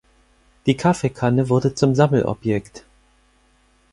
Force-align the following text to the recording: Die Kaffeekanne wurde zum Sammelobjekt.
Die 0.65 0.75
Kaffeekanne 0.75 1.47
wurde 1.47 1.75
zum 1.75 1.93
Sammelobjekt. 1.93 2.83